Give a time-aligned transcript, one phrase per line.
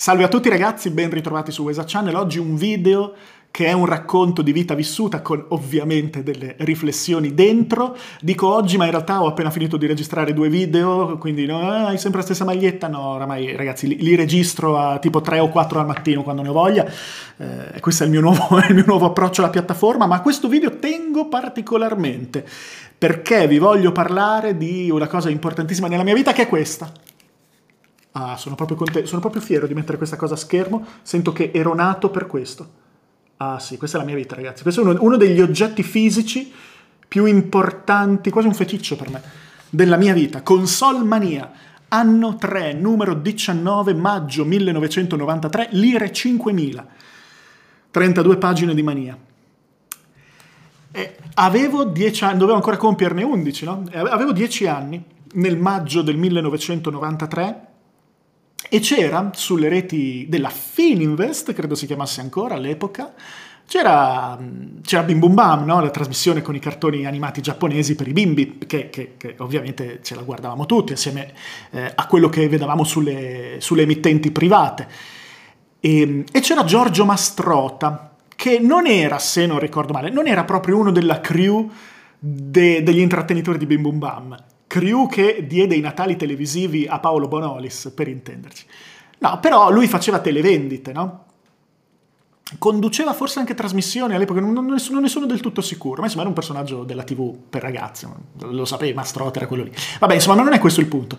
[0.00, 2.14] Salve a tutti ragazzi, ben ritrovati su Wesa Channel.
[2.14, 3.12] Oggi un video
[3.50, 7.94] che è un racconto di vita vissuta con ovviamente delle riflessioni dentro.
[8.22, 11.88] Dico oggi, ma in realtà ho appena finito di registrare due video, quindi no, ah,
[11.88, 12.88] hai sempre la stessa maglietta?
[12.88, 16.48] No, oramai ragazzi li, li, registro a tipo 3 o 4 al mattino quando ne
[16.48, 16.90] ho voglia.
[17.36, 20.78] Eh, questo è il mio, nuovo, il mio nuovo approccio alla piattaforma, ma questo video
[20.78, 22.42] tengo particolarmente
[22.96, 26.90] perché vi voglio parlare di una cosa importantissima nella mia vita che è questa.
[28.12, 31.50] Ah, sono proprio, contento, sono proprio fiero di mettere questa cosa a schermo, sento che
[31.54, 32.78] ero nato per questo.
[33.36, 36.52] Ah sì, questa è la mia vita ragazzi, questo è uno, uno degli oggetti fisici
[37.06, 39.22] più importanti, quasi un feticcio per me,
[39.70, 40.42] della mia vita.
[40.42, 41.50] Console Mania,
[41.88, 46.86] anno 3, numero 19, maggio 1993, lire 5000.
[47.90, 49.18] 32 pagine di mania.
[50.92, 53.84] E avevo 10 anni, dovevo ancora compierne 11, no?
[53.92, 55.02] Avevo 10 anni
[55.34, 57.69] nel maggio del 1993
[58.68, 63.14] e c'era sulle reti della Fininvest, credo si chiamasse ancora all'epoca,
[63.70, 64.36] c'era,
[64.82, 65.80] c'era Bim Bum Bam, no?
[65.80, 70.16] la trasmissione con i cartoni animati giapponesi per i bimbi, che, che, che ovviamente ce
[70.16, 71.32] la guardavamo tutti assieme
[71.70, 74.88] eh, a quello che vedevamo sulle, sulle emittenti private.
[75.78, 80.76] E, e, c'era Giorgio Mastrota, che non era, se non ricordo male, non era proprio
[80.76, 81.70] uno della crew
[82.18, 84.36] de, degli intrattenitori di Bim Bum Bam,
[84.70, 88.64] crew che diede i natali televisivi a Paolo Bonolis, per intenderci.
[89.18, 91.24] No, però lui faceva televendite, no?
[92.58, 96.30] Conduceva forse anche trasmissioni all'epoca, non, non, ne sono del tutto sicuro, ma insomma era
[96.30, 98.06] un personaggio della tv per ragazzi,
[98.38, 99.72] lo sapevi, Mastrota era quello lì.
[99.98, 101.18] Vabbè, insomma, ma non è questo il punto.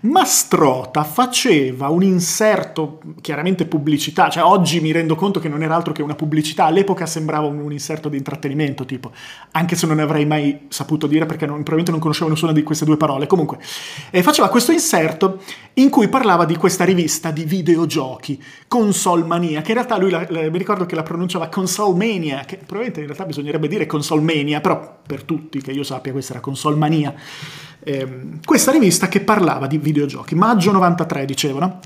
[0.00, 5.92] Mastrota faceva un inserto, chiaramente pubblicità, cioè oggi mi rendo conto che non era altro
[5.92, 9.12] che una pubblicità, all'epoca sembrava un, un inserto di intrattenimento, tipo,
[9.52, 12.64] anche se non ne avrei mai saputo dire perché non, probabilmente non conoscevo nessuna di
[12.64, 13.26] queste due parole.
[13.26, 13.58] Comunque,
[14.10, 15.40] eh, faceva questo inserto
[15.74, 20.26] in cui parlava di questa rivista di videogiochi, Console Mania, che in realtà lui, la,
[20.28, 24.22] la, mi ricordo che la pronunciava Console Mania, che probabilmente in realtà bisognerebbe dire Console
[24.22, 27.14] Mania, però per tutti che io sappia questa era Console Mania
[27.84, 30.34] eh, questa rivista che parlava di videogiochi.
[30.34, 31.80] Maggio 93, dicevano.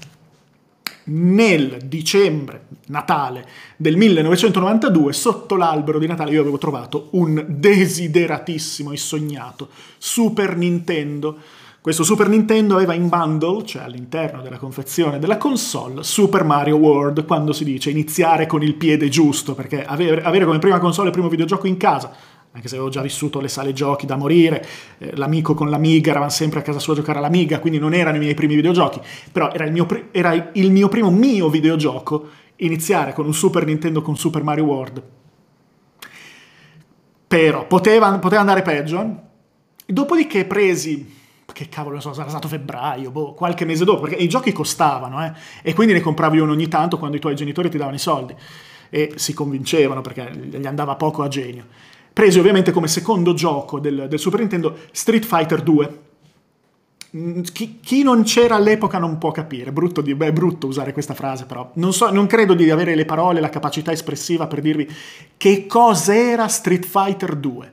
[1.08, 8.96] Nel dicembre, Natale del 1992, sotto l'albero di Natale, io avevo trovato un desideratissimo e
[8.96, 9.68] sognato
[9.98, 11.38] Super Nintendo.
[11.86, 17.24] Questo Super Nintendo aveva in bundle, cioè all'interno della confezione della console, Super Mario World,
[17.24, 21.12] quando si dice iniziare con il piede giusto, perché avere, avere come prima console il
[21.12, 22.12] primo videogioco in casa
[22.50, 24.66] anche se avevo già vissuto le sale giochi da morire,
[24.98, 28.16] eh, l'amico con l'Amiga, eravamo sempre a casa sua a giocare all'Amiga, quindi non erano
[28.16, 32.30] i miei primi videogiochi, però era il mio, pri- era il mio primo mio videogioco
[32.56, 35.02] iniziare con un Super Nintendo con Super Mario World.
[37.28, 39.20] Però poteva, poteva andare peggio.
[39.86, 41.14] Dopodiché presi
[41.52, 45.32] che cavolo so, sarà stato febbraio, boh, qualche mese dopo, perché i giochi costavano, eh,
[45.62, 48.34] e quindi ne compravi uno ogni tanto quando i tuoi genitori ti davano i soldi,
[48.90, 51.66] e si convincevano perché gli andava poco a genio.
[52.12, 55.98] Presi ovviamente come secondo gioco del, del Super Nintendo Street Fighter 2.
[57.16, 60.92] Mm, chi, chi, non c'era all'epoca non può capire, brutto di, beh, è brutto usare
[60.92, 64.60] questa frase però, non, so, non credo di avere le parole, la capacità espressiva per
[64.60, 64.88] dirvi
[65.36, 67.72] che cos'era Street Fighter 2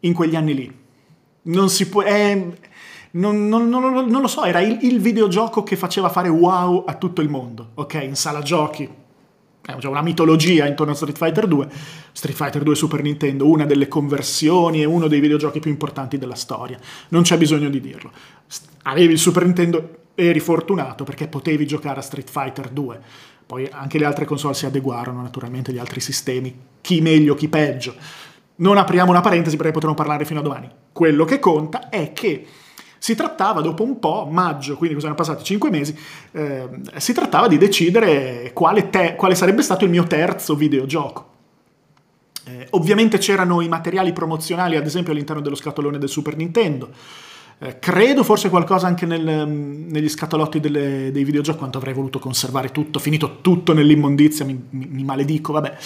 [0.00, 0.78] in quegli anni lì.
[1.42, 2.02] Non si può...
[2.02, 2.46] È,
[3.12, 6.94] non, non, non, non, lo so, era il, il videogioco che faceva fare wow a
[6.94, 7.94] tutto il mondo, ok?
[8.02, 8.88] In sala giochi,
[9.62, 11.68] c'è una mitologia intorno a Street Fighter 2.
[12.12, 16.34] Street Fighter 2 Super Nintendo, una delle conversioni e uno dei videogiochi più importanti della
[16.34, 16.78] storia.
[17.08, 18.10] Non c'è bisogno di dirlo.
[18.84, 23.00] Avevi il Super Nintendo, eri fortunato perché potevi giocare a Street Fighter 2.
[23.46, 26.56] Poi anche le altre console si adeguarono, naturalmente, gli altri sistemi.
[26.80, 27.94] Chi meglio, chi peggio.
[28.56, 30.70] Non apriamo una parentesi perché potremo parlare fino a domani.
[30.92, 32.46] Quello che conta è che
[33.00, 35.98] si trattava dopo un po', maggio, quindi cos'erano passati cinque mesi,
[36.32, 36.68] eh,
[36.98, 41.28] si trattava di decidere quale, te- quale, sarebbe stato il mio terzo videogioco.
[42.44, 46.90] Eh, ovviamente c'erano i materiali promozionali, ad esempio all'interno dello scatolone del Super Nintendo.
[47.62, 52.70] Eh, credo forse qualcosa anche nel, negli scatolotti delle, dei videogiochi, quanto avrei voluto conservare
[52.70, 55.76] tutto, finito tutto nell'immondizia, mi, mi, mi maledico, vabbè.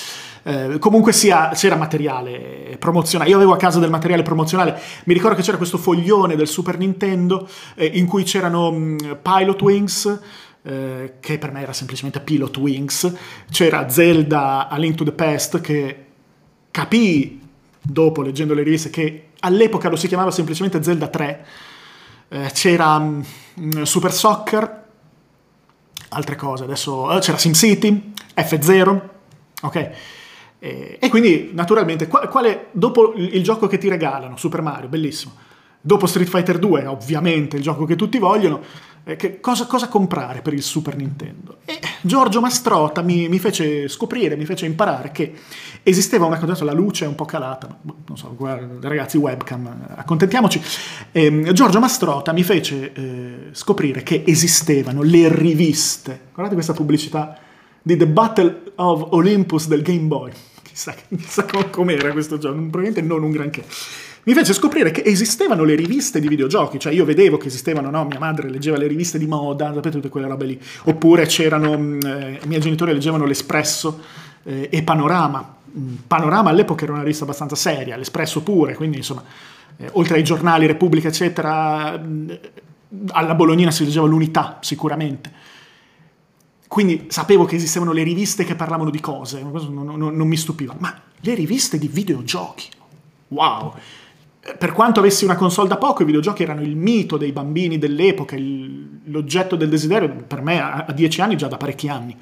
[0.44, 3.30] Eh, comunque sia, c'era materiale promozionale.
[3.30, 4.78] Io avevo a casa del materiale promozionale.
[5.06, 8.98] Mi ricordo che c'era questo foglione del Super Nintendo eh, in cui c'erano mh, mm,
[9.20, 10.20] Pilot Wings.
[10.62, 13.12] Eh, che per me era semplicemente Pilot Wings,
[13.50, 16.04] c'era Zelda A Link to the Past che
[16.70, 17.38] capì
[17.82, 21.46] dopo leggendo le riviste che all'epoca lo si chiamava semplicemente Zelda 3,
[22.28, 23.24] eh, c'era mh,
[23.60, 24.84] mm, Super Soccer,
[26.08, 29.00] altre cose, adesso eh, c'era SimCity, F0,
[29.62, 29.90] ok?
[30.58, 35.34] E, e quindi, naturalmente, quale, dopo il, il gioco che ti regalano, Super Mario, bellissimo,
[35.80, 38.62] dopo Street Fighter 2, ovviamente il gioco che tutti vogliono,
[39.06, 41.58] eh, che cosa, cosa, comprare per il Super Nintendo?
[41.66, 45.34] E Giorgio Mastrota mi, mi, fece scoprire, mi fece imparare che
[45.82, 50.60] esisteva una cosa, la luce è un po' calata, non so, guarda, ragazzi, webcam, accontentiamoci.
[51.12, 57.38] Eh, Giorgio Mastrota mi fece eh, scoprire che esistevano le riviste, guardate questa pubblicità
[57.82, 63.22] di The Battle of Olympus del Game Boy, chissà, chissà com'era questo gioco, probabilmente non
[63.22, 63.64] un granché
[64.24, 68.04] mi fece scoprire che esistevano le riviste di videogiochi, cioè io vedevo che esistevano, no,
[68.06, 72.00] mia madre leggeva le riviste di moda, sapete tutte quelle robe lì, oppure c'erano, mm,
[72.00, 74.00] eh, i miei genitori leggevano l'Espresso
[74.44, 75.56] eh, e Panorama.
[75.76, 79.22] Mm, Panorama all'epoca era una rivista abbastanza seria, l'Espresso pure, quindi insomma,
[79.76, 82.30] eh, oltre ai giornali, Repubblica, eccetera, mm,
[83.10, 85.52] alla Bolognina si leggeva l'Unità, sicuramente.
[86.66, 90.74] Quindi sapevo che esistevano le riviste che parlavano di cose, non, non, non mi stupiva,
[90.78, 92.68] ma le riviste di videogiochi,
[93.28, 93.74] wow!
[94.58, 98.36] Per quanto avessi una console da poco, i videogiochi erano il mito dei bambini dell'epoca,
[98.36, 102.16] il, l'oggetto del desiderio per me a, a dieci anni già da parecchi anni.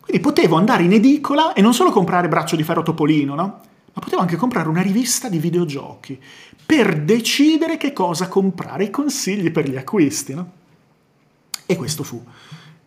[0.00, 3.60] Quindi potevo andare in edicola e non solo comprare Braccio di Ferro Topolino, no?
[3.94, 6.20] ma potevo anche comprare una rivista di videogiochi
[6.66, 10.34] per decidere che cosa comprare, i consigli per gli acquisti.
[10.34, 10.50] No?
[11.64, 12.22] E questo fu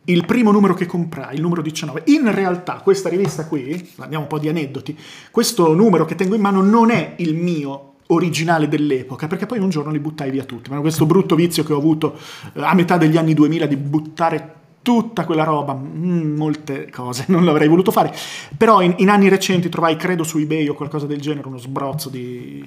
[0.09, 2.03] il primo numero che comprai, il numero 19.
[2.05, 4.97] In realtà questa rivista qui, andiamo un po' di aneddoti,
[5.31, 9.69] questo numero che tengo in mano non è il mio originale dell'epoca, perché poi un
[9.69, 10.69] giorno li buttai via tutti.
[10.69, 12.17] Ma questo brutto vizio che ho avuto
[12.53, 17.43] eh, a metà degli anni 2000 di buttare tutta quella roba, mm, molte cose, non
[17.43, 18.13] l'avrei voluto fare.
[18.55, 22.07] Però in, in anni recenti trovai, credo su eBay o qualcosa del genere, uno sbrozzo
[22.07, 22.65] di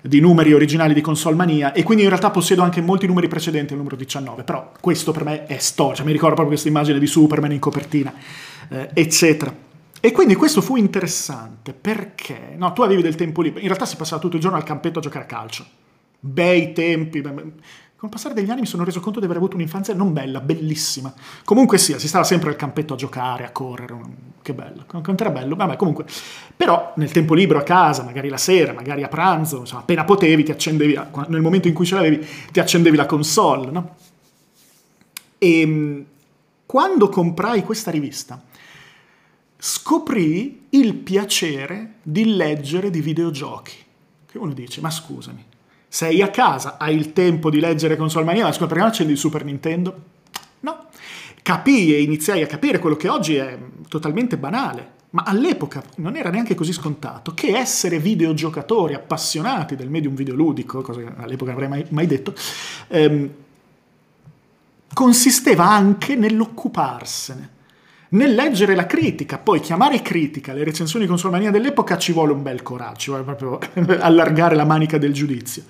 [0.00, 3.72] di numeri originali di Console Mania e quindi in realtà possiedo anche molti numeri precedenti
[3.72, 6.98] al numero 19, però questo per me è storia, cioè, mi ricordo proprio questa immagine
[6.98, 8.12] di Superman in copertina,
[8.68, 9.66] eh, eccetera.
[10.00, 13.96] E quindi questo fu interessante perché, no, tu avevi del tempo libero, in realtà si
[13.96, 15.66] passava tutto il giorno al campetto a giocare a calcio,
[16.20, 17.20] bei tempi,
[17.98, 20.38] con il passare degli anni mi sono reso conto di aver avuto un'infanzia non bella,
[20.38, 21.12] bellissima.
[21.42, 23.98] Comunque sia, si stava sempre al campetto a giocare, a correre,
[24.40, 24.84] che bello.
[24.86, 26.04] Quanto era bello, vabbè, comunque.
[26.56, 30.44] Però nel tempo libero a casa, magari la sera, magari a pranzo, insomma, appena potevi,
[30.44, 30.96] ti accendevi,
[31.26, 33.96] nel momento in cui ce l'avevi, ti accendevi la console, no?
[35.36, 36.04] E ehm,
[36.66, 38.40] quando comprai questa rivista,
[39.58, 43.74] scoprì il piacere di leggere di videogiochi.
[44.30, 45.46] Che uno dice, ma scusami,
[45.88, 49.12] sei a casa, hai il tempo di leggere console mania, ma scusa, perché non accendi
[49.12, 50.02] il Super Nintendo?
[50.60, 50.86] No.
[51.42, 53.58] Capii e iniziai a capire quello che oggi è
[53.88, 60.14] totalmente banale, ma all'epoca non era neanche così scontato, che essere videogiocatori appassionati del medium
[60.14, 62.34] videoludico, cosa che all'epoca avrei mai, mai detto,
[62.88, 63.30] ehm,
[64.92, 67.50] consisteva anche nell'occuparsene,
[68.10, 69.38] nel leggere la critica.
[69.38, 73.24] Poi chiamare critica le recensioni di consolmania dell'epoca ci vuole un bel coraggio, ci vuole
[73.24, 73.58] proprio
[74.00, 75.62] allargare la manica del giudizio.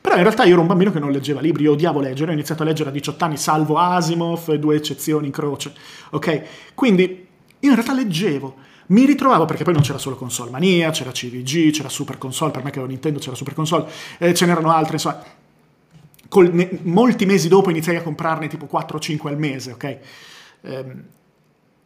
[0.00, 2.34] Però in realtà io ero un bambino che non leggeva libri, io odiavo leggere, ho
[2.34, 5.72] iniziato a leggere a 18 anni, salvo Asimov e due eccezioni in croce,
[6.10, 6.42] ok?
[6.74, 7.26] Quindi
[7.60, 8.56] in realtà leggevo,
[8.86, 12.64] mi ritrovavo, perché poi non c'era solo console mania, c'era CVG, c'era Super Console, per
[12.64, 13.86] me che avevo Nintendo c'era Super Console,
[14.18, 15.22] eh, ce n'erano altre, insomma.
[16.28, 19.98] Col, ne, molti mesi dopo iniziai a comprarne tipo 4 o 5 al mese, ok?
[20.62, 21.02] Um,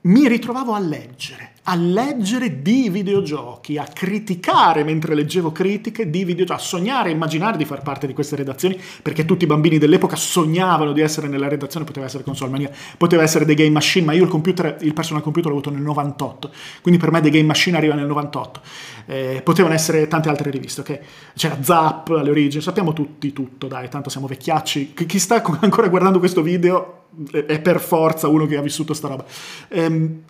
[0.06, 6.60] mi ritrovavo a leggere, a leggere di videogiochi, a criticare mentre leggevo critiche di videogiochi,
[6.60, 10.14] a sognare, a immaginare di far parte di queste redazioni, perché tutti i bambini dell'epoca
[10.14, 14.12] sognavano di essere nella redazione, poteva essere Console Mania, poteva essere The Game Machine, ma
[14.12, 16.50] io il, computer, il personal computer l'ho avuto nel 98,
[16.82, 18.60] quindi per me The Game Machine arriva nel 98.
[19.06, 21.00] Eh, potevano essere tante altre riviste, ok?
[21.34, 24.94] C'era Zap alle origini, sappiamo tutti tutto, dai, tanto siamo vecchiacci.
[24.94, 29.24] Chi sta ancora guardando questo video è per forza uno che ha vissuto sta roba.
[29.68, 30.22] Ehm,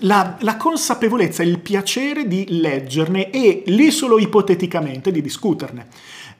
[0.00, 5.86] la, la, consapevolezza, il piacere di leggerne e lì solo ipoteticamente di discuterne.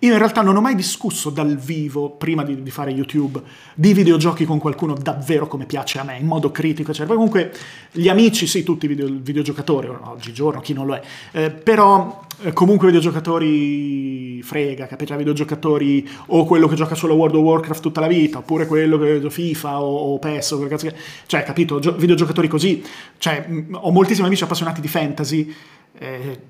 [0.02, 3.42] Io in realtà non ho mai discusso dal vivo, prima di, di fare YouTube,
[3.75, 7.14] di videogiochi con qualcuno davvero come piace a me, in modo critico, eccetera.
[7.14, 7.52] comunque
[7.90, 11.02] gli amici, sì, tutti video, videogiocatori, oggigiorno, chi non lo è,
[11.33, 15.16] eh, però eh, comunque videogiocatori frega, capita?
[15.16, 19.30] Videogiocatori o quello che gioca solo World of Warcraft tutta la vita, oppure quello che
[19.30, 20.94] FIFA o, o PES, o quel cazzo che...
[21.26, 21.78] Cioè, capito?
[21.78, 22.82] Gio- videogiocatori così.
[23.18, 25.54] Cioè, mh, ho moltissimi amici appassionati di fantasy,
[25.99, 26.40] eh,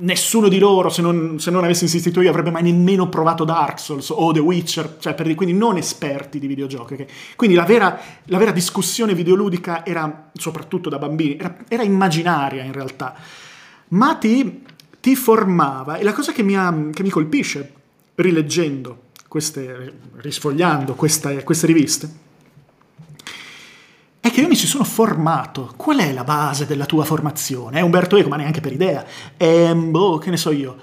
[0.00, 3.78] nessuno di loro, se non, se non, avessi insistito io, avrebbe mai nemmeno provato Dark
[3.78, 7.06] Souls o The Witcher, cioè per, quindi non esperti di videogiochi.
[7.36, 12.72] Quindi la vera, la vera, discussione videoludica era, soprattutto da bambini, era, era immaginaria in
[12.72, 13.14] realtà,
[13.88, 14.64] ma ti,
[15.00, 15.96] ti, formava.
[15.96, 17.72] E la cosa che mi, ha, che mi colpisce,
[18.14, 22.10] rileggendo queste, risfogliando queste, queste riviste,
[24.20, 25.72] è che io mi ci sono formato.
[25.76, 27.78] Qual è la base della tua formazione?
[27.78, 29.04] È Umberto Eco, ma neanche per idea.
[29.36, 30.76] È, boh, che ne so io.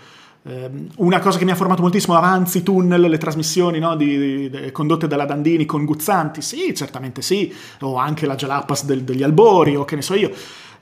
[0.48, 4.72] Ehm, una cosa che mi ha formato moltissimo, Avanzi, Tunnel, le trasmissioni no, di, di,
[4.72, 9.76] condotte dalla Dandini con Guzzanti, sì, certamente sì, o anche la Jalapas del, degli albori,
[9.76, 10.32] o che ne so io,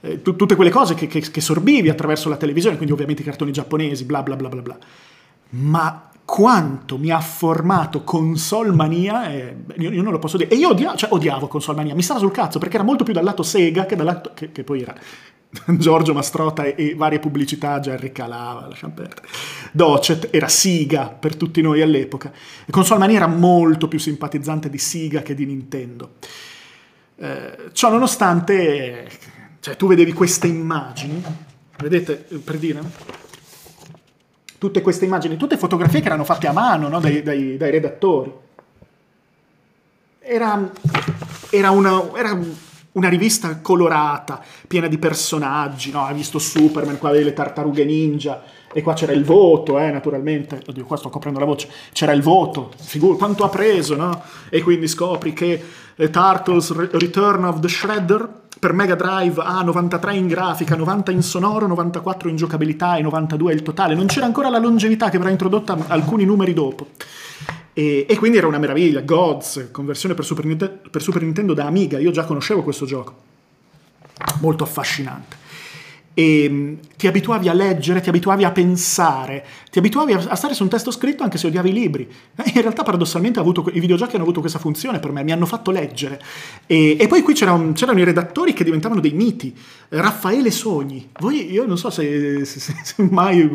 [0.04, 3.24] eh, t- tutte quelle cose che, che, che, sorbivi attraverso la televisione, quindi ovviamente i
[3.24, 4.78] cartoni giapponesi, bla bla bla bla bla.
[5.50, 10.56] Ma quanto mi ha formato Console Mania, eh, io, io, non lo posso dire, e
[10.56, 13.24] io odia- cioè, odiavo Console Mania, mi stava sul cazzo perché era molto più dal
[13.24, 14.94] lato Sega che dal lato, che, che poi era
[15.78, 19.26] Giorgio Mastrota e, e, varie pubblicità, Jerry Calava, lasciamo perdere.
[19.72, 22.32] Docet era Siga per tutti noi all'epoca.
[22.64, 26.12] E Console Mania era molto più simpatizzante di Siga che di Nintendo.
[27.16, 29.08] Eh, ciò nonostante,
[29.64, 31.24] cioè, tu vedevi queste immagini,
[31.78, 32.82] vedete, per dire,
[34.58, 37.00] tutte queste immagini, tutte fotografie che erano fatte a mano no?
[37.00, 38.30] dai, dai, dai, redattori.
[40.18, 40.70] Era,
[41.48, 42.38] era, una, era
[42.92, 46.04] una rivista colorata, piena di personaggi, no?
[46.04, 50.62] Hai visto Superman, qua avevi le tartarughe ninja, e qua c'era il voto, eh, naturalmente,
[50.66, 54.20] oddio, qua sto coprendo la voce, c'era il voto, figura, quanto ha preso, no?
[54.50, 55.62] E quindi scopri che
[55.96, 61.20] eh, Turtles Return of the Shredder per Mega Drive ha 93 in grafica, 90 in
[61.20, 63.94] sonoro, 94 in giocabilità e 92 il totale.
[63.94, 66.86] Non c'era ancora la longevità che verrà introdotta alcuni numeri dopo.
[67.74, 69.02] E, e, quindi era una meraviglia.
[69.02, 73.14] Gods, conversione per Super, per Super Nintendo da Amiga, io già conoscevo questo gioco.
[74.40, 75.43] Molto affascinante.
[76.14, 80.62] E mm, ti abituavi a leggere, ti abituavi a pensare, ti abituavi a stare su
[80.62, 82.08] un testo scritto anche se odiavi i libri.
[82.54, 85.70] In realtà, paradossalmente, avuto, i videogiochi hanno avuto questa funzione per me, mi hanno fatto
[85.70, 86.20] leggere.
[86.66, 89.54] E, e poi qui c'erano, c'erano, i redattori che diventavano dei miti.
[89.88, 91.10] Raffaele Sogni.
[91.18, 93.48] Voi, io non so se, se, se mai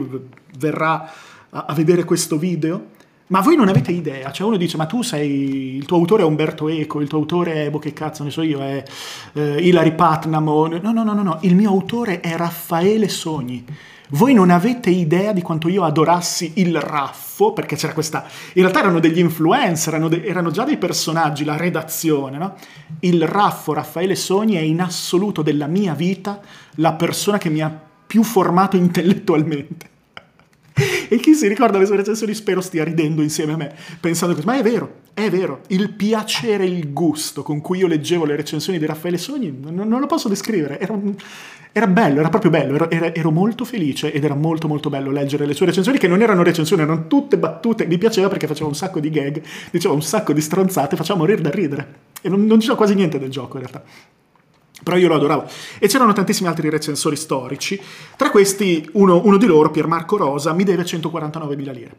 [0.58, 1.12] verrà
[1.50, 2.98] a, a vedere questo video.
[3.29, 6.25] Ma voi non avete idea, cioè uno dice ma tu sei, il tuo autore è
[6.25, 8.83] Umberto Eco, il tuo autore è, boh che cazzo ne so io, è
[9.33, 10.65] eh, Hilary Putnam, o...
[10.65, 13.63] no, no, no, no, no, il mio autore è Raffaele Sogni.
[14.09, 18.25] Voi non avete idea di quanto io adorassi il raffo, perché c'era questa...
[18.53, 20.25] In realtà erano degli influencer, erano, de...
[20.25, 22.55] erano già dei personaggi, la redazione, no?
[23.01, 26.41] Il raffo Raffaele Sogni è in assoluto della mia vita
[26.77, 27.71] la persona che mi ha
[28.07, 29.98] più formato intellettualmente
[31.10, 34.46] e chi si ricorda le sue recensioni spero stia ridendo insieme a me, pensando così.
[34.46, 38.78] Ma è vero, è vero, il piacere il gusto con cui io leggevo le recensioni
[38.78, 40.80] di Raffaele Sogni non, non lo posso descrivere.
[40.80, 40.98] Era,
[41.72, 45.10] era, bello, era proprio bello, ero, era, ero, molto felice ed era molto molto bello
[45.10, 47.88] leggere le sue recensioni che non erano recensioni, erano tutte battute.
[47.88, 51.42] Mi piaceva perché faceva un sacco di gag, diceva un sacco di stronzate, faceva morire
[51.42, 51.88] da ridere.
[52.22, 53.84] E non, non c'era quasi niente del gioco in realtà
[54.83, 55.45] però io lo adoravo.
[55.79, 57.79] E c'erano tantissimi altri recensori storici,
[58.15, 61.95] tra questi uno, uno di loro, Piermarco Rosa, mi deve 149.000 lire.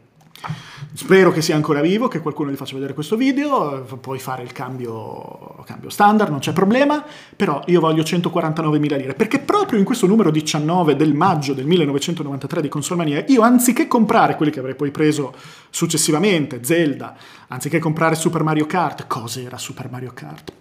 [0.93, 4.51] Spero che sia ancora vivo, che qualcuno gli faccia vedere questo video, puoi fare il
[4.51, 10.05] cambio, cambio standard, non c'è problema, però io voglio 149.000 lire, perché proprio in questo
[10.05, 14.91] numero 19 del maggio del 1993 di Consolmania, io anziché comprare quelli che avrei poi
[14.91, 15.33] preso
[15.69, 17.15] successivamente, Zelda,
[17.47, 20.51] anziché comprare Super Mario Kart, cos'era Super Mario Kart?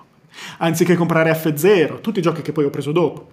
[0.58, 3.30] Anziché comprare F0, tutti i giochi che poi ho preso dopo.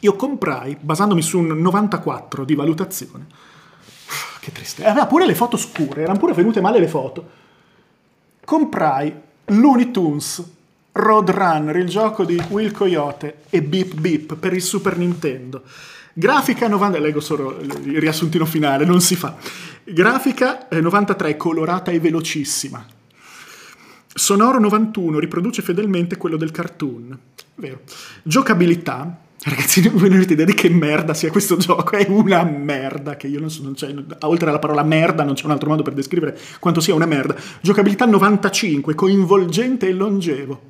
[0.00, 3.26] Io comprai, basandomi su un 94 di valutazione,
[4.40, 7.38] che triste, aveva pure le foto scure, erano pure venute male le foto.
[8.44, 9.12] Comprai
[9.46, 10.42] Looney Tunes
[10.92, 15.62] Roadrunner, il gioco di Will Coyote e Beep Beep per il Super Nintendo.
[16.12, 19.36] Grafica 90, leggo solo il riassuntino finale, non si fa.
[19.84, 22.84] Grafica 93, colorata e velocissima.
[24.12, 27.16] Sonoro 91 riproduce fedelmente quello del cartoon.
[27.54, 27.80] Vero.
[28.22, 29.20] Giocabilità.
[29.42, 31.96] Ragazzi, non avete idea di che merda sia questo gioco.
[31.96, 33.16] È una merda.
[33.16, 33.62] Che io non so.
[33.62, 36.94] Non c'è, oltre alla parola merda, non c'è un altro modo per descrivere quanto sia
[36.94, 37.36] una merda.
[37.60, 40.69] Giocabilità 95, coinvolgente e longevo.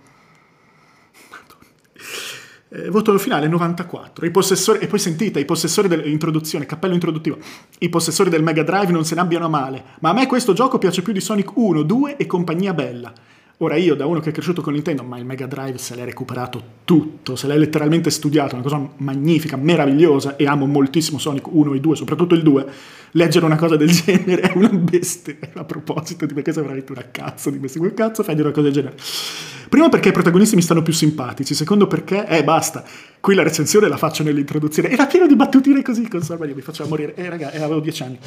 [2.72, 4.24] Eh, voto finale 94.
[4.24, 7.38] I possessori, e poi sentite, i possessori dell'introduzione, cappello introduttivo.
[7.80, 10.78] I possessori del Mega Drive non se ne abbiano male, ma a me questo gioco
[10.78, 13.12] piace più di Sonic 1, 2 e compagnia bella.
[13.62, 16.07] Ora io, da uno che è cresciuto con Nintendo, ma il Mega Drive se l'è
[16.07, 21.75] recuperato tutto, se l'è letteralmente studiato, una cosa magnifica, meravigliosa, e amo moltissimo Sonic 1
[21.75, 22.67] e 2, soprattutto il 2.
[23.11, 27.05] Leggere una cosa del genere è una bestia, a proposito di perché sei veramente una
[27.11, 28.97] cazzo di questi quel cazzo, fai dire una cosa del genere.
[29.69, 32.83] Primo perché i protagonisti mi stanno più simpatici, secondo perché, eh basta,
[33.21, 36.88] qui la recensione la faccio nell'introduzione, era pieno di battutine così, con Salvario mi faceva
[36.88, 38.19] morire, eh raga, eh, avevo 10 anni.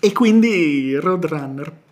[0.00, 1.86] E quindi Roadrunner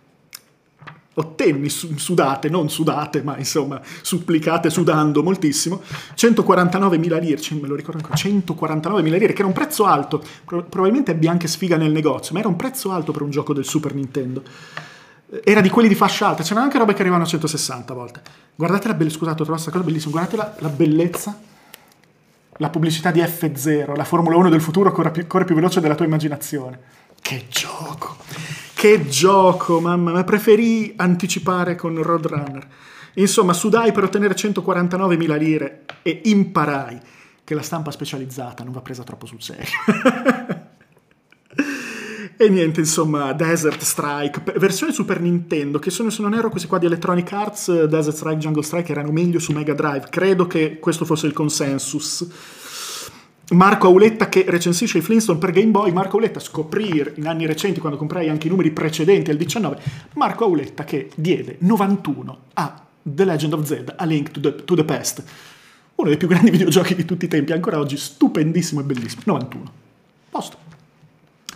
[1.19, 5.81] ottenni sudate, non sudate, ma insomma supplicate sudando moltissimo,
[6.15, 11.27] 149.000 lire, me lo ricordo ancora, 149.000 lire, che era un prezzo alto, probabilmente ebbe
[11.27, 14.43] anche sfiga nel negozio, ma era un prezzo alto per un gioco del Super Nintendo.
[15.43, 18.21] Era di quelli di fascia alta, c'erano anche robe che arrivavano a 160 a volte.
[18.55, 21.39] Guardate la bellezza, scusate, ho trovato questa cosa bellissima, guardate la, la, bellezza,
[22.57, 25.95] la pubblicità di F0, la Formula 1 del futuro corre più, corre più veloce della
[25.95, 26.79] tua immaginazione
[27.21, 28.17] Che gioco!
[28.77, 32.67] Che gioco, mamma mia, preferì anticipare con Roadrunner.
[33.15, 36.99] Insomma, sudai per ottenere 149.000 lire e imparai
[37.43, 39.65] che la stampa specializzata non va presa troppo sul serio.
[42.37, 46.77] e niente, insomma, Desert Strike, versione Super Nintendo, che sono, se non ero questi qua
[46.77, 50.05] di Electronic Arts, Desert Strike, Jungle Strike erano meglio su Mega Drive.
[50.11, 52.27] Credo che questo fosse il consensus.
[53.49, 57.79] Marco Auletta che recensisce i Flintstone per Game Boy, Marco Auletta scoprì in anni recenti
[57.79, 59.79] quando comprai anche i numeri precedenti al 19,
[60.15, 64.75] Marco Auletta che diede 91 a The Legend of Zelda, A Link to the, to
[64.75, 65.23] the Past,
[65.95, 69.71] uno dei più grandi videogiochi di tutti i tempi, ancora oggi stupendissimo e bellissimo, 91.
[70.29, 70.66] Posto.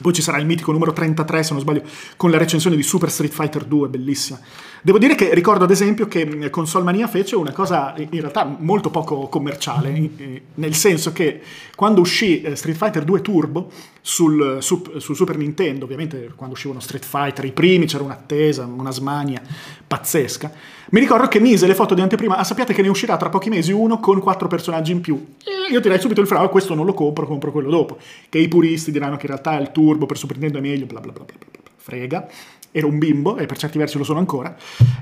[0.01, 1.83] Poi ci sarà il mitico numero 33, se non sbaglio,
[2.17, 4.39] con la recensione di Super Street Fighter 2, bellissima.
[4.83, 8.89] Devo dire che ricordo ad esempio che Console Mania fece una cosa in realtà molto
[8.89, 10.09] poco commerciale,
[10.55, 11.41] nel senso che
[11.75, 13.69] quando uscì eh, Street Fighter 2 Turbo
[14.01, 18.91] sul, sul, sul, Super Nintendo, ovviamente quando uscivano Street Fighter i primi c'era un'attesa, una
[18.91, 19.41] smania
[19.85, 20.51] pazzesca,
[20.89, 23.49] mi ricordo che mise le foto di anteprima, ah sappiate che ne uscirà tra pochi
[23.49, 25.35] mesi uno con quattro personaggi in più.
[25.43, 27.97] E io direi subito il frao, questo non lo compro, compro quello dopo.
[28.27, 30.99] Che i puristi diranno che in realtà il Turbo per Super Nintendo è meglio, bla
[30.99, 31.49] bla bla bla bla.
[31.75, 32.27] Frega
[32.71, 34.55] ero un bimbo e per certi versi lo sono ancora.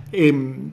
[0.09, 0.71] Ehm,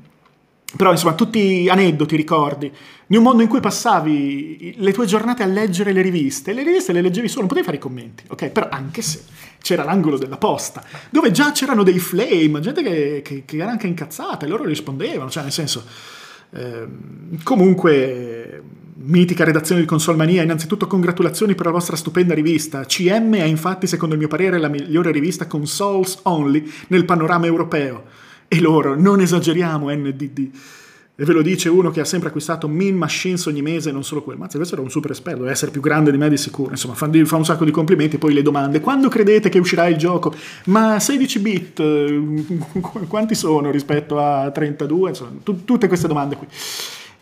[0.75, 2.73] però insomma tutti aneddoti, ricordi,
[3.07, 6.93] di un mondo in cui passavi le tue giornate a leggere le riviste, le riviste
[6.93, 8.49] le leggevi solo, non potevi fare i commenti, ok?
[8.51, 9.23] Però anche se
[9.61, 13.87] c'era l'angolo della posta, dove già c'erano dei flame, gente che, che, che era anche
[13.87, 15.85] incazzata e loro rispondevano, cioè nel senso...
[16.51, 16.87] Eh,
[17.43, 18.63] comunque
[18.99, 22.85] mitica redazione di Consolmania, innanzitutto congratulazioni per la vostra stupenda rivista.
[22.85, 28.25] CM è infatti, secondo il mio parere, la migliore rivista consoles only nel panorama europeo.
[28.49, 30.51] E loro, non esageriamo, NDD.
[31.19, 34.23] E ve lo dice uno che ha sempre acquistato min machines ogni mese, non solo
[34.23, 34.37] quel.
[34.37, 36.73] Mazza, questo era un super esperto, deve essere più grande di me di sicuro.
[36.73, 38.19] Insomma, fa, un sacco di complimenti.
[38.19, 40.35] Poi le domande: quando credete che uscirà il gioco?
[40.67, 42.21] Ma 16 bit, eh,
[43.09, 45.09] quanti sono rispetto a 32?
[45.09, 46.47] Insomma, t- tutte queste domande qui.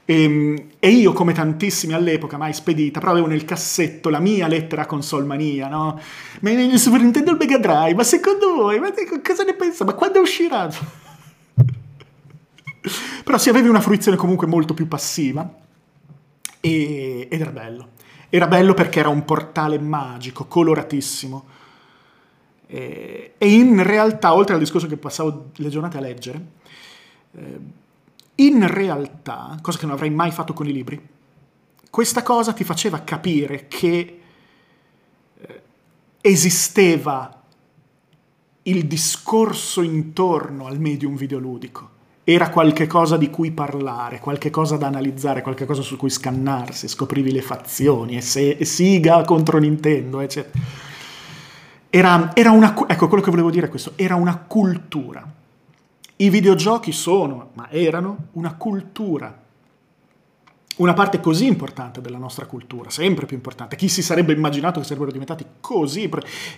[0.04, 4.48] E, ehm, e, io, come tantissimi all'epoca, mai spedita, però avevo nel cassetto la mia
[4.48, 6.00] lettera con Solmania, no?
[6.40, 9.84] Ma il Super Nintendo il Mega Drive, ma secondo voi, ma cosa ne pensa?
[9.84, 10.68] Ma quando uscirà?
[13.24, 15.50] Però sì, avevi una fruizione comunque molto più passiva
[16.60, 17.88] e, ed era bello.
[18.28, 21.44] Era bello perché era un portale magico, coloratissimo.
[22.66, 26.46] E, e in realtà, oltre al discorso che passavo le giornate a leggere,
[27.32, 27.60] eh,
[28.36, 31.00] in realtà, cosa che non avrei mai fatto con i libri,
[31.88, 34.20] questa cosa ti faceva capire che
[35.38, 35.62] eh,
[36.20, 37.42] esisteva
[38.62, 41.93] il discorso intorno al medium videoludico.
[42.24, 46.88] Era qualche cosa di cui parlare, qualche cosa da analizzare, qualche cosa su cui scannarsi,
[46.88, 50.58] scoprivi le fazioni, e, se, e Siga contro Nintendo, eccetera.
[51.90, 55.42] Era, era una, ecco, quello che volevo dire è questo, era una cultura
[56.16, 59.36] i videogiochi sono, ma erano, una cultura,
[60.76, 63.76] una parte così importante della nostra cultura, sempre più importante.
[63.76, 66.10] Chi si sarebbe immaginato che sarebbero diventati così?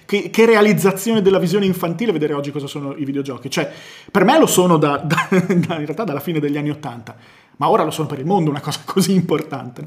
[0.07, 3.50] Che, che realizzazione della visione infantile vedere oggi cosa sono i videogiochi?
[3.50, 3.70] Cioè,
[4.11, 7.14] per me lo sono da, da, in realtà dalla fine degli anni Ottanta,
[7.59, 9.85] ma ora lo sono per il mondo una cosa così importante.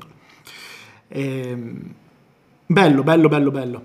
[1.07, 1.93] E, ehm,
[2.67, 3.83] bello, bello, bello, bello.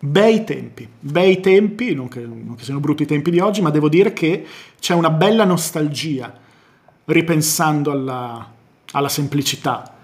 [0.00, 3.70] Bei tempi, bei tempi, non che, non che siano brutti i tempi di oggi, ma
[3.70, 4.44] devo dire che
[4.78, 6.40] c'è una bella nostalgia
[7.04, 8.52] ripensando alla,
[8.92, 9.94] alla semplicità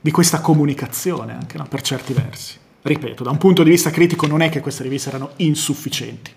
[0.00, 1.66] di questa comunicazione, anche no?
[1.68, 2.58] per certi versi.
[2.82, 6.32] Ripeto, da un punto di vista critico non è che queste riviste erano insufficienti,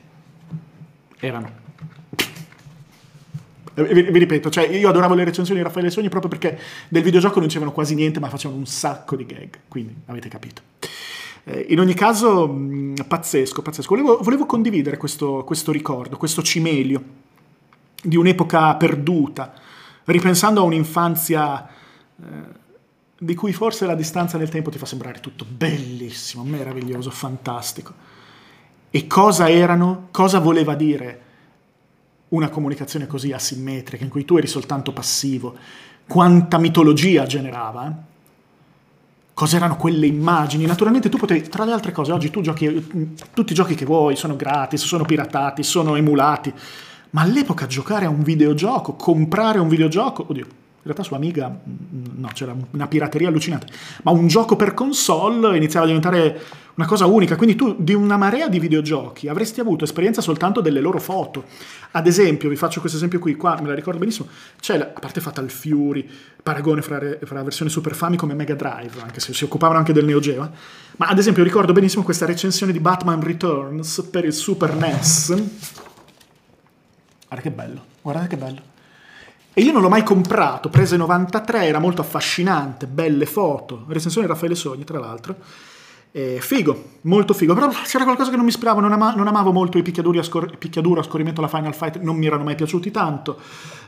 [1.20, 1.62] erano.
[3.76, 7.40] Vi, vi ripeto, cioè io adoravo le recensioni di Raffaele Sogni proprio perché del videogioco
[7.40, 10.62] non dicevano quasi niente, ma facevano un sacco di gag, quindi avete capito.
[11.46, 12.54] Eh, in ogni caso,
[13.08, 13.96] pazzesco, pazzesco.
[13.96, 17.04] Volevo, volevo condividere questo, questo, ricordo, questo cimelio
[18.02, 19.54] di un'epoca perduta,
[20.06, 21.68] ripensando a un'infanzia
[22.24, 22.62] eh,
[23.18, 27.94] di cui forse la distanza nel tempo ti fa sembrare tutto bellissimo, meraviglioso, fantastico.
[28.90, 31.22] E cosa erano, cosa voleva dire
[32.30, 35.56] una comunicazione così asimmetrica, in cui tu eri soltanto passivo,
[36.08, 37.88] quanta mitologia generava.
[37.88, 38.12] Eh?
[39.34, 40.66] Cos'erano quelle immagini?
[40.66, 44.16] Naturalmente tu potevi, tra le altre cose, oggi tu giochi tutti i giochi che vuoi,
[44.16, 46.54] sono gratis, sono piratati, sono emulati,
[47.12, 50.48] ma all'epoca giocare a un videogioco, comprare un videogioco, oddio,
[50.86, 53.68] In realtà su Amiga mm, no, c'era una pirateria allucinante.
[54.04, 56.42] Ma un gioco per console iniziava a diventare
[56.76, 57.38] una cosa unica.
[57.38, 61.46] Quindi tu di una marea di videogiochi avresti avuto esperienza soltanto delle loro foto.
[61.92, 64.28] Ad esempio, vi faccio questo esempio qui, qua me la ricordo benissimo.
[64.60, 66.08] C'è, la, a parte Fatal Fury,
[66.42, 70.06] paragone fra, fra versione Super Famicom e Mega Drive, anche se si occupavano anche del
[70.06, 70.44] Neo Geo.
[70.44, 70.50] Eh.
[70.98, 75.28] Ma ad esempio ricordo benissimo questa recensione di Batman Returns per il Super NES.
[77.28, 78.72] Guarda che bello, guardate che bello
[79.56, 84.34] e io non l'ho mai comprato, prese 93, era molto affascinante, belle foto, recensione di
[84.34, 85.36] Raffaele Sogni tra l'altro.
[86.12, 89.52] Eh, figo, molto figo, però c'era qualcosa che non mi ispirava, non, ama, non amavo
[89.52, 92.56] molto i picchiaduri a, scor- picchiaduro a scorrimento alla Final Fight, non mi erano mai
[92.56, 93.40] piaciuti tanto,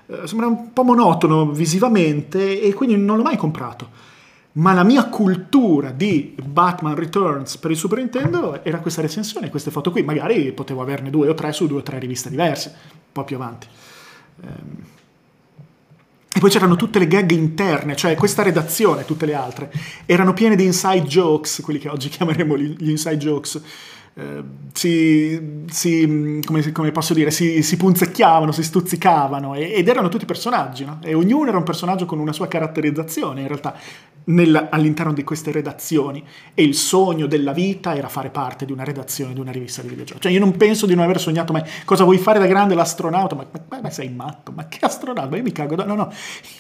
[0.08, 4.14] eh, sembrava un po' monotono visivamente e quindi non l'ho mai comprato.
[4.54, 9.72] Ma la mia cultura di Batman Returns per il Super Nintendo era questa recensione, queste
[9.72, 13.00] foto qui, magari potevo averne due o tre su due o tre riviste diverse, un
[13.12, 13.68] po' più avanti.
[14.42, 14.95] Eh,
[16.36, 19.72] e poi c'erano tutte le gag interne, cioè questa redazione tutte le altre,
[20.06, 23.62] erano piene di inside jokes, quelli che oggi chiameremo gli inside jokes.
[24.18, 24.44] Eh,
[24.74, 30.84] si, si come, come, posso dire, si, si, punzecchiavano, si stuzzicavano ed erano tutti personaggi,
[30.84, 31.00] no?
[31.02, 33.74] E ognuno era un personaggio con una sua caratterizzazione, in realtà
[34.26, 38.84] nel, all'interno di queste redazioni e il sogno della vita era fare parte di una
[38.84, 40.22] redazione di una rivista di videogiochi.
[40.22, 43.36] Cioè io non penso di non aver sognato mai cosa vuoi fare da grande l'astronauta,
[43.36, 45.36] ma, ma, ma sei matto, ma che astronauta?
[45.36, 45.86] Io mi cago da...
[45.86, 46.12] No, no,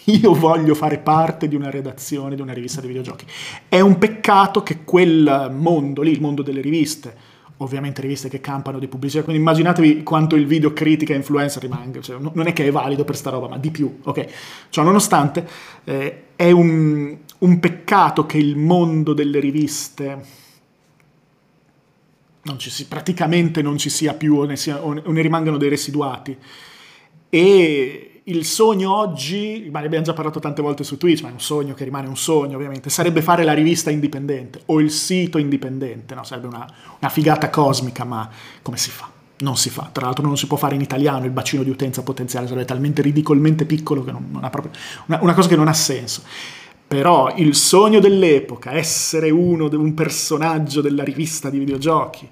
[0.05, 3.25] io voglio fare parte di una redazione di una rivista di videogiochi.
[3.67, 8.79] È un peccato che quel mondo lì, il mondo delle riviste, ovviamente riviste che campano
[8.79, 12.67] di pubblicità, quindi immaginatevi quanto il video critica e influencer rimanga, cioè, non è che
[12.67, 14.25] è valido per sta roba, ma di più, ok?
[14.69, 15.47] Cioè, nonostante,
[15.85, 20.43] eh, è un, un, peccato che il mondo delle riviste
[22.43, 26.37] non si, praticamente non ci sia più o ne, sia, o ne rimangano dei residuati.
[27.29, 31.31] E il sogno oggi, ma ne abbiamo già parlato tante volte su Twitch, ma è
[31.31, 35.37] un sogno che rimane un sogno ovviamente, sarebbe fare la rivista indipendente o il sito
[35.37, 36.23] indipendente, no?
[36.23, 36.67] sarebbe una,
[36.99, 38.27] una figata cosmica, ma
[38.61, 39.11] come si fa?
[39.37, 42.03] Non si fa, tra l'altro non si può fare in italiano, il bacino di utenza
[42.03, 44.71] potenziale sarebbe talmente ridicolmente piccolo che non, non ha proprio,
[45.07, 46.23] una, una cosa che non ha senso.
[46.87, 52.29] Però il sogno dell'epoca, essere uno, un personaggio della rivista di videogiochi,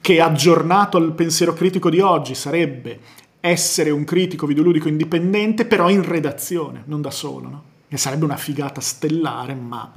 [0.00, 2.98] che aggiornato al pensiero critico di oggi sarebbe
[3.40, 7.62] essere un critico videoludico indipendente, però in redazione, non da solo, no?
[7.88, 9.92] Che sarebbe una figata stellare, ma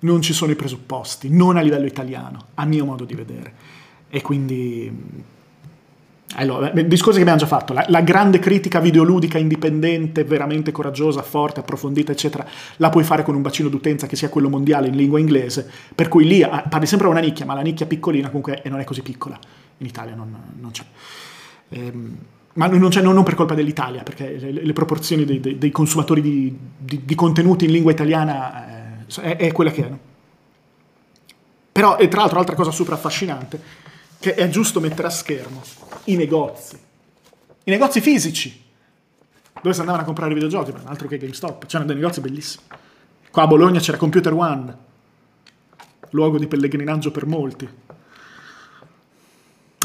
[0.00, 3.54] non ci sono i presupposti, non a livello italiano, a mio modo di vedere.
[4.08, 5.34] E quindi...
[6.34, 11.60] Allora, discorsi che abbiamo già fatto, la, la, grande critica videoludica indipendente, veramente coraggiosa, forte,
[11.60, 12.44] approfondita, eccetera,
[12.78, 16.08] la puoi fare con un bacino d'utenza che sia quello mondiale in lingua inglese, per
[16.08, 18.80] cui lì ah, parli sempre a una nicchia, ma la nicchia piccolina comunque e non
[18.80, 19.38] è così piccola,
[19.78, 20.84] in Italia non, non c'è.
[21.68, 22.16] Ehm,
[22.54, 26.20] ma non, non, non, per colpa dell'Italia, perché le, le proporzioni dei, dei, dei consumatori
[26.20, 29.92] di, di, di, contenuti in lingua italiana eh, è, è, quella che è.
[31.70, 33.60] Però, e tra l'altro, altra cosa super affascinante,
[34.26, 35.62] che è giusto mettere a schermo,
[36.04, 36.76] i negozi.
[37.62, 38.60] I negozi fisici,
[39.62, 42.64] dove si andavano a comprare videogiochi, ma altro che GameStop, c'erano dei negozi bellissimi.
[43.30, 44.76] Qua a Bologna c'era Computer One,
[46.10, 47.68] luogo di pellegrinaggio per molti.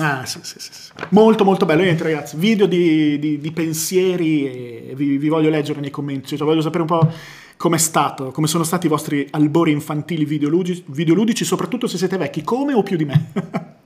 [0.01, 0.91] Ah, sì, sì, sì.
[1.09, 1.83] Molto, molto bello.
[1.83, 6.35] Niente, ragazzi, video di, di, di pensieri e vi, vi, voglio leggere nei commenti.
[6.35, 7.11] Cioè, voglio sapere un po'
[7.57, 12.41] com'è stato, come sono stati i vostri albori infantili videoludici, videoludici soprattutto se siete vecchi,
[12.41, 13.31] come o più di me.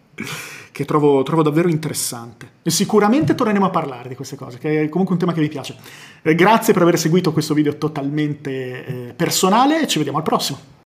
[0.71, 2.49] che trovo, trovo, davvero interessante.
[2.63, 5.47] E sicuramente torneremo a parlare di queste cose, che è comunque un tema che mi
[5.47, 5.75] piace.
[6.21, 10.84] Eh, grazie per aver seguito questo video totalmente eh, personale e ci vediamo al prossimo.